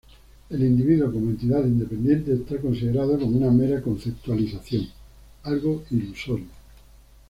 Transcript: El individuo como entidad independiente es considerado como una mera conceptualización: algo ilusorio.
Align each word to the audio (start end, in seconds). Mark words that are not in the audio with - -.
El 0.49 0.63
individuo 0.63 1.11
como 1.13 1.29
entidad 1.29 1.63
independiente 1.63 2.33
es 2.33 2.59
considerado 2.59 3.19
como 3.19 3.37
una 3.37 3.51
mera 3.51 3.83
conceptualización: 3.83 4.87
algo 5.43 5.83
ilusorio. 5.91 6.47